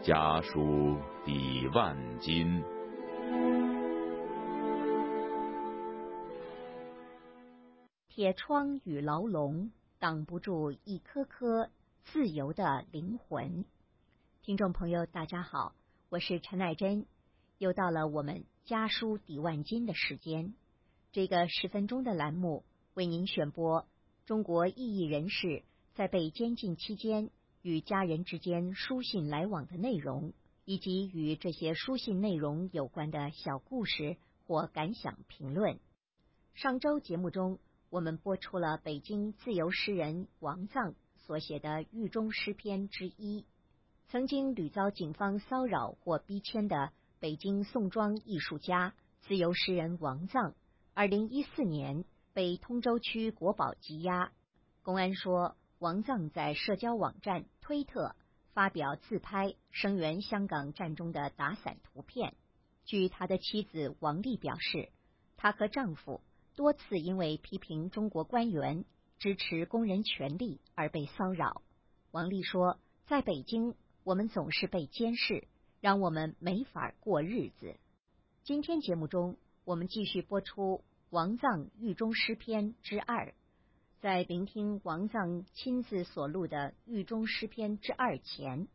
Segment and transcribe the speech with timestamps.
[0.00, 2.62] 家书抵万金。
[8.08, 11.68] 铁窗与牢笼挡不住一颗颗
[12.04, 13.64] 自由的灵魂。
[14.40, 15.74] 听众朋友，大家好，
[16.10, 17.04] 我是陈乃珍，
[17.58, 20.54] 又到了我们家书抵万金的时间。
[21.10, 23.84] 这个十分钟的栏目为您选播
[24.26, 27.30] 中国异议人士在被监禁期间
[27.62, 30.32] 与家人之间书信来往的内容，
[30.64, 34.16] 以及与这些书信内容有关的小故事
[34.46, 35.78] 或感想评论。
[36.54, 37.58] 上周节目中。
[37.90, 43.46] 我们播出了北京自由诗人王藏所写的《狱中诗篇》之一。
[44.08, 50.54] 曾经屡遭警方骚扰或逼迁的北京宋庄艺术家、自由诗人王藏，
[50.92, 52.04] 二零一四年
[52.34, 54.32] 被通州区国保羁押。
[54.82, 58.16] 公安说，王藏在社交网站推特
[58.52, 62.34] 发表自拍声援香港战中的打伞图片。
[62.84, 64.90] 据他的妻子王丽表示，
[65.36, 66.20] 她和丈夫。
[66.56, 68.84] 多次因为批评中国官员
[69.20, 71.62] 支持工人权利而被骚扰。
[72.10, 75.46] 王丽说：“在北京，我们总是被监视，
[75.80, 77.78] 让我们没法过日子。”
[78.42, 83.32] 今天节目中，我们继续播出王藏狱中诗篇之二。
[84.00, 88.68] 在聆听王藏亲自所录的狱中诗篇之二前，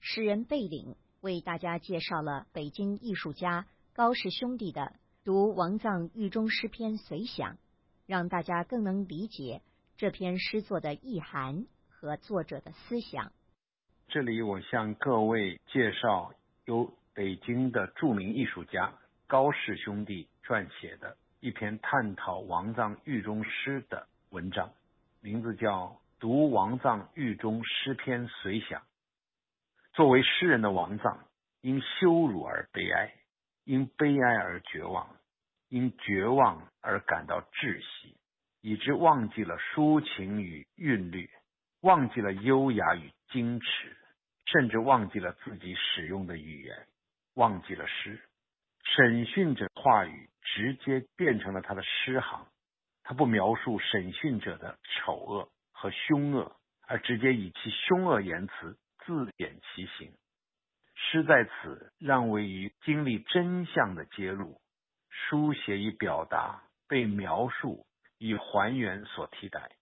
[0.00, 4.94] 诗人贝岭为大家介绍了北京艺术家高氏兄弟的。
[5.24, 7.58] 读王藏狱中诗篇随想，
[8.06, 9.60] 让大家更能理解
[9.98, 13.30] 这篇诗作的意涵和作者的思想。
[14.08, 16.32] 这里我向各位介绍
[16.64, 24.72] 由北京的著名艺术家高氏兄弟撰写的一篇探讨王藏狱中诗的文章，
[25.20, 25.88] 名字叫
[26.18, 28.80] 《读王藏狱中诗篇随想》。
[29.92, 31.28] 作为诗人的王藏，
[31.60, 33.12] 因羞辱而悲哀。
[33.64, 35.16] 因悲哀而绝望，
[35.68, 38.16] 因绝望而感到窒息，
[38.62, 41.28] 以致忘记了抒情与韵律，
[41.82, 43.94] 忘记了优雅与矜持，
[44.46, 46.86] 甚至忘记了自己使用的语言，
[47.34, 48.18] 忘记了诗。
[48.82, 52.46] 审讯者话语直接变成了他的诗行，
[53.12, 56.56] 他不描述审讯者的丑恶和凶恶，
[56.88, 60.14] 而直接以其凶恶言辞自贬其行。
[60.94, 64.62] 诗在此让位于经历真相的揭露，
[65.10, 67.84] 书写与表达被描述
[68.16, 69.72] 与还原所替代。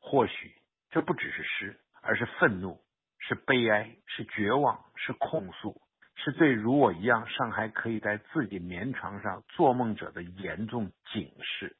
[0.00, 0.54] 或许
[0.88, 2.80] 这不只是诗，而是愤怒，
[3.18, 5.78] 是悲哀，是绝望，是控诉，
[6.14, 11.76] 是对如我一样尚还可以在自己眠床上做梦者的严重警示。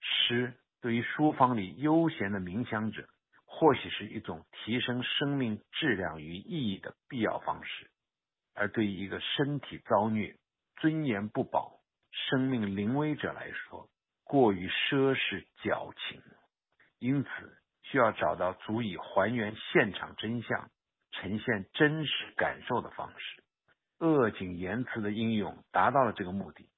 [0.00, 3.08] 诗对于书房里悠闲的冥想者，
[3.44, 7.90] 或许是一种提升生命质量与意义的必要方式。
[8.54, 10.36] 而对于一个身体遭虐、
[10.76, 13.88] 尊严不保、生命临危者来说，
[14.24, 16.22] 过于奢侈矫情，
[16.98, 17.30] 因此
[17.82, 20.70] 需要找到足以还原现场真相、
[21.12, 23.42] 呈现真实感受的方式。
[23.98, 26.68] 扼颈言辞的应用达到了这个目的，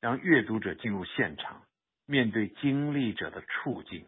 [0.00, 1.62] 让阅读者进入现场，
[2.12, 4.06] 面对经历者的处境，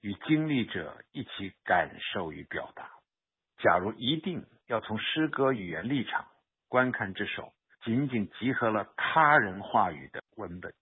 [0.00, 2.90] 与经历者一起感受与表达。
[3.58, 6.26] 假如一定要从诗歌语言立场，
[6.66, 7.52] 观看这首
[7.84, 10.74] 仅仅集合了他人话语的文本，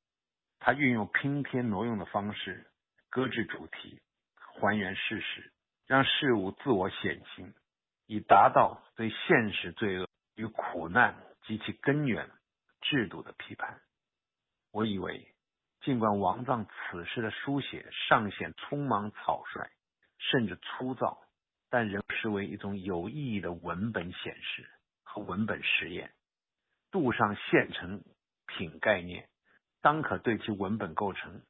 [0.61, 2.67] 他运用拼贴挪用的方式
[3.11, 4.01] 搁置主题，
[4.35, 5.53] 还原事实，
[5.87, 7.53] 让事物自我显形，
[8.07, 12.31] 以达到对现实罪恶与苦难及其根源
[12.81, 13.79] 制度的批判。
[14.71, 15.32] 我以为，
[15.83, 19.71] 尽管王藏此时的书写尚显匆忙草率，
[20.19, 21.19] 甚至粗糙，
[21.71, 24.69] 但仍视为一种有意义的文本显示。
[25.15, 26.11] 和文本实验，
[26.91, 28.03] 杜上现成
[28.47, 29.29] 品概念，
[29.83, 31.43] 当可对其文本构成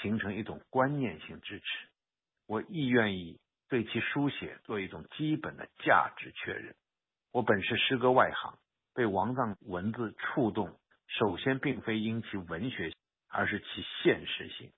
[0.00, 1.64] 形成一种观念性支持。
[2.46, 6.76] 我亦愿意对其书写做一种基本的价值确认。
[7.32, 8.56] 我本是诗歌外行，
[8.94, 12.92] 被王藏文字触动，首先并非因其文学，
[13.38, 14.72] 而是其现实性。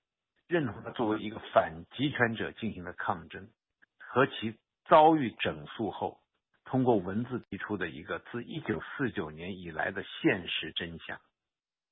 [0.47, 3.49] 认同他作为一个反集权者进行的抗争，
[3.97, 4.55] 和其
[4.85, 6.19] 遭遇整肃后。
[6.63, 11.19] 通过文字提出的一个自一九四九年以来的现实真相，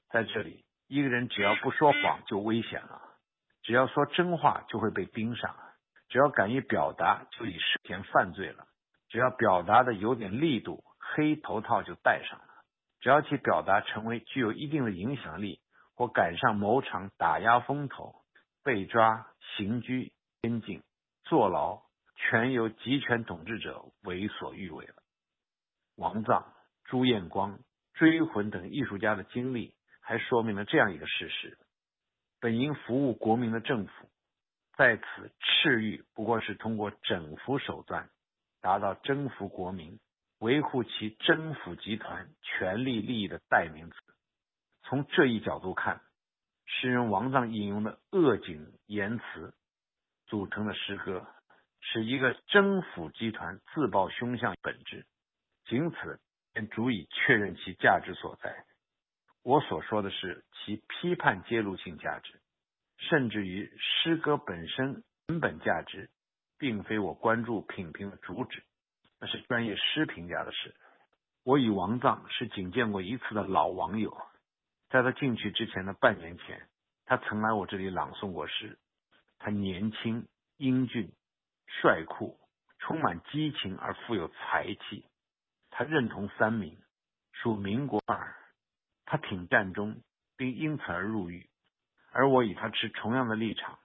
[0.09, 3.01] 在这里，一个人只要不说谎就危险了，
[3.63, 5.55] 只要说真话就会被盯上，
[6.07, 8.67] 只要敢于表达就已涉嫌犯罪了，
[9.09, 12.45] 只要表达的有点力度，黑头套就戴上了，
[13.01, 15.59] 只要其表达成为具有一定的影响力
[15.99, 18.15] 或赶上某场打压风头，
[18.63, 20.81] 被抓、刑拘、监禁、
[21.25, 21.81] 坐牢。
[22.15, 24.93] 全由集权统治者为所欲为了。
[25.95, 26.53] 王藏
[26.85, 27.59] 朱彦光、
[27.93, 31.57] 追魂等艺术家的经历，还说明了这样一个事实：
[32.39, 34.09] 本应服务国民的政府，
[34.77, 38.09] 在此赤欲不过是通过整服手段，
[38.61, 39.99] 达到征服国民、
[40.39, 43.95] 维护其征服集团权力利益的代名词。
[44.89, 46.01] 从这一角度看，
[46.65, 49.53] 诗人王藏引用的恶景言辞
[50.25, 51.27] 组成的诗歌，
[51.79, 55.05] 是一个征服集团自报凶相本质，
[55.65, 56.19] 仅此
[56.53, 58.65] 便足以确认其价值所在。
[59.43, 62.41] 我所说的是其批判揭露性价值，
[62.97, 66.09] 甚至于诗歌本身文本价值，
[66.57, 68.63] 并非我关注品评的主旨，
[69.19, 70.75] 那是专业诗评家的事。
[71.43, 74.17] 我与王藏是仅见过一次的老网友。
[74.89, 76.67] 在他进去之前的半年前，
[77.05, 78.77] 他曾来我这里朗诵过诗。
[79.37, 80.27] 他年轻、
[80.57, 81.11] 英俊、
[81.67, 82.39] 帅酷，
[82.79, 85.05] 充满激情而富有才气。
[85.69, 86.77] 他认同三民，
[87.31, 88.35] 属民国二。
[89.05, 90.01] 他挺战中，
[90.35, 91.49] 并因此而入狱。
[92.11, 93.77] 而我与他持同样的立场，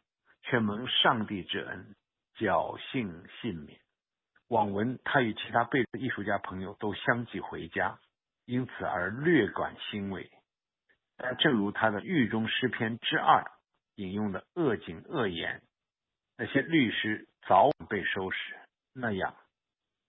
[0.42, 1.94] 却蒙上帝之恩，
[2.38, 3.78] 侥幸幸免。
[4.48, 7.98] 网闻他与其他被艺术家朋友都相继回家，
[8.46, 10.30] 因此而略感欣慰。
[11.16, 13.44] 但正如他的《狱中诗篇》之二
[13.94, 15.62] 引用的“恶警恶言”，
[16.36, 18.56] 那些律师早晚被收拾
[18.92, 19.36] 那样，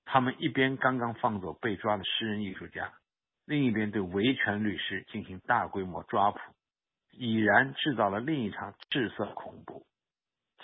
[0.05, 2.93] 他们一边刚刚放走被抓的诗人艺术家，
[3.45, 6.39] 另一边对维权律师进行大规模抓捕，
[7.11, 9.85] 已然制造了另一场赤色恐怖。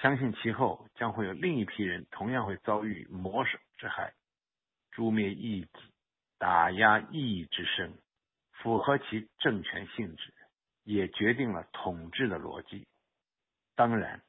[0.02, 4.14] 相信其后将会有另一批人同样会遭遇魔手之害，
[4.90, 5.70] 诛灭异己，
[6.40, 7.94] 打压异议之声。
[8.62, 10.34] 符合其政权性质，
[10.84, 12.88] 也决定了统治的逻辑。
[13.76, 14.22] 当然，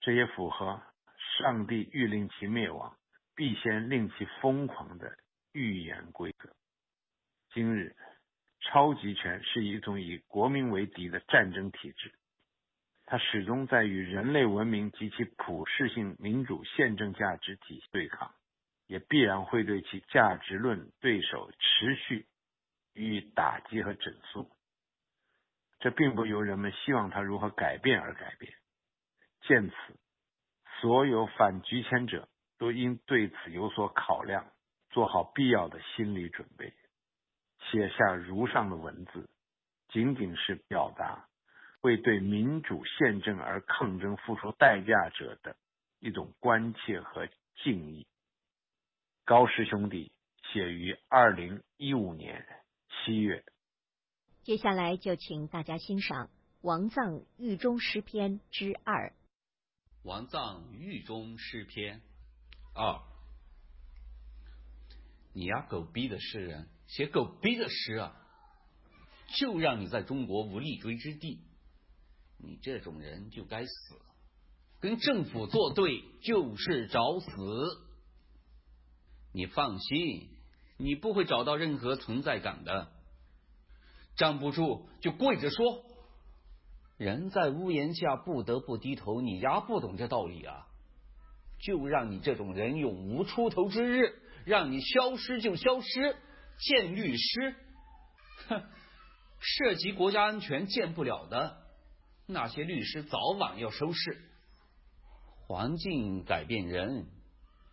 [0.00, 0.82] 这也符合
[1.38, 2.96] 上帝欲令其灭亡，
[3.34, 5.16] 必先令其疯狂的
[5.52, 6.54] 预言规则。
[7.52, 7.96] 今日，
[8.60, 12.12] 超级权是一种以国民为敌的战争体制，
[13.06, 18.34] 它始终在与人类文明及其普世性民主宪政价值体系对抗，
[18.86, 22.26] 也必然会对其价值论对手持续。
[22.98, 24.50] 予以打击和整肃，
[25.78, 28.52] 这并不由人们希望他如何改变而改变。
[29.42, 29.74] 见此，
[30.80, 32.28] 所有反局迁者
[32.58, 34.50] 都应对此有所考量，
[34.90, 36.74] 做好必要的心理准备。
[37.70, 39.30] 写下如上的文字，
[39.90, 41.28] 仅仅是表达
[41.82, 45.56] 为对民主宪政而抗争付出代价者的
[46.00, 47.28] 一种关切和
[47.62, 48.08] 敬意。
[49.24, 50.10] 高师兄弟
[50.42, 52.44] 写于二零一五年。
[53.04, 53.44] 七月，
[54.42, 56.30] 接下来就请大家欣赏
[56.60, 59.14] 王藏狱中诗篇之二。
[60.02, 62.02] 王藏狱中诗篇
[62.74, 63.00] 二，
[65.32, 68.16] 你呀，狗逼的诗人，写狗逼的诗啊，
[69.38, 71.40] 就让你在中国无立锥之地。
[72.38, 73.70] 你这种人就该死，
[74.80, 77.28] 跟政府作对就是找死。
[79.32, 80.37] 你放心。
[80.78, 82.90] 你不会找到任何存在感的，
[84.16, 85.84] 站不住就跪着说。
[86.96, 90.66] 人在屋檐下不得不低头，你丫不懂这道理啊！
[91.60, 96.16] 就让你这种人永无出头之日，让你消失就消失。
[96.58, 97.54] 见律师，
[98.48, 98.62] 哼，
[99.38, 101.56] 涉及国家安全见不了的
[102.26, 104.20] 那些律师，早晚要收拾。
[105.46, 107.06] 环境改变人，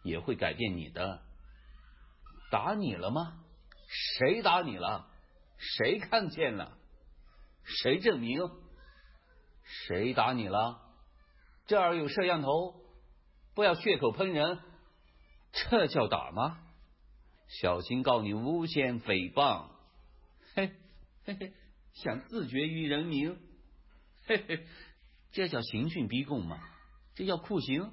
[0.04, 1.25] 也会改变你的。
[2.52, 3.44] 打你了吗？
[4.20, 5.08] 谁打你了？
[5.58, 6.78] 谁看见了？
[7.64, 8.40] 谁证明？
[9.64, 10.82] 谁打你了？
[11.66, 12.76] 这儿有摄像头，
[13.56, 14.60] 不要血口喷人，
[15.52, 16.60] 这叫打吗？
[17.48, 19.70] 小心告你诬陷诽谤，
[20.56, 20.76] 嘿
[21.26, 21.54] 嘿嘿，
[21.94, 23.40] 想自绝于人民，
[24.26, 24.68] 嘿嘿，
[25.32, 26.60] 这叫刑讯逼供吗？
[27.16, 27.92] 这叫酷刑？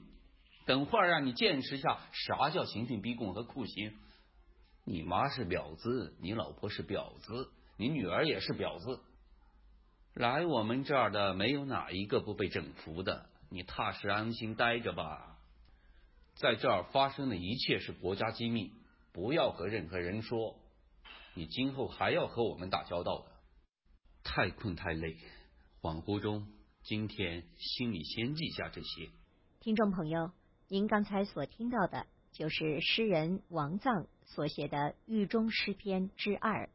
[0.66, 3.96] 等会儿让你见识下啥叫刑讯逼供和酷刑。
[4.84, 9.00] 你妈是婊子，你老婆是婊子，你女儿也是婊子。
[10.14, 15.38] 来我们这儿的没有哪一个不被整服的，你踏实安心待着吧。
[16.34, 18.72] 在这儿发生的一切是国家机密，
[19.12, 20.56] 不要和任何人说。
[21.34, 23.32] 你今后还要和我们打交道的。
[24.24, 25.16] 太困太累，
[25.80, 26.46] 恍惚中，
[26.82, 29.10] 今天心里先记下这些。
[29.60, 30.32] 听众朋友，
[30.68, 32.06] 您刚才所听到的。
[32.32, 34.76] 就是诗人王藏所写的
[35.06, 36.68] 《狱中诗篇》之二。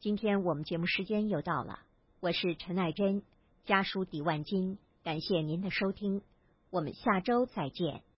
[0.00, 1.80] 今天我们节目时间又到了，
[2.20, 3.22] 我是陈爱珍，
[3.64, 6.22] 家书抵万金，感谢您的收听，
[6.70, 8.02] 我们下周再见。